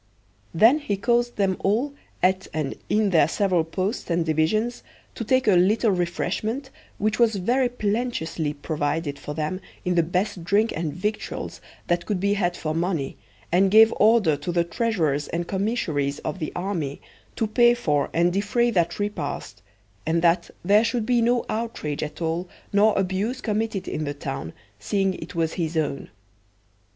Then 0.51 0.79
he 0.79 0.97
caused 0.97 1.35
them 1.35 1.57
all 1.59 1.93
at 2.23 2.47
and 2.55 2.73
in 2.89 3.11
their 3.11 3.27
several 3.27 3.63
posts 3.63 4.09
and 4.09 4.25
divisions 4.25 4.81
to 5.13 5.23
take 5.23 5.47
a 5.47 5.51
little 5.51 5.91
refreshment, 5.91 6.71
which 6.97 7.19
was 7.19 7.35
very 7.35 7.69
plenteously 7.69 8.55
provided 8.63 9.19
for 9.19 9.35
them 9.35 9.61
in 9.85 9.93
the 9.93 10.01
best 10.01 10.43
drink 10.43 10.73
and 10.75 10.91
victuals 10.91 11.61
that 11.85 12.07
could 12.07 12.19
be 12.19 12.33
had 12.33 12.57
for 12.57 12.73
money, 12.73 13.15
and 13.51 13.69
gave 13.69 13.93
order 13.97 14.35
to 14.37 14.51
the 14.51 14.63
treasurers 14.63 15.27
and 15.27 15.47
commissaries 15.47 16.17
of 16.25 16.39
the 16.39 16.51
army 16.55 16.99
to 17.35 17.45
pay 17.45 17.75
for 17.75 18.09
and 18.11 18.33
defray 18.33 18.71
that 18.71 18.97
repast, 18.97 19.61
and 20.03 20.23
that 20.23 20.49
there 20.65 20.83
should 20.83 21.05
be 21.05 21.21
no 21.21 21.45
outrage 21.47 22.01
at 22.01 22.23
all 22.23 22.49
nor 22.73 22.97
abuse 22.97 23.39
committed 23.39 23.87
in 23.87 24.05
the 24.05 24.15
town, 24.15 24.51
seeing 24.79 25.13
it 25.13 25.35
was 25.35 25.53
his 25.53 25.77
own. 25.77 26.09